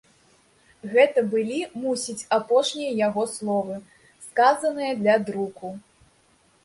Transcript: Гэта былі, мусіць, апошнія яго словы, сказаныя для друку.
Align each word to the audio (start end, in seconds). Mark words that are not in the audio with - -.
Гэта 0.93 1.23
былі, 1.33 1.59
мусіць, 1.81 2.25
апошнія 2.39 2.97
яго 3.07 3.23
словы, 3.37 3.75
сказаныя 4.29 4.99
для 5.03 5.15
друку. 5.29 5.67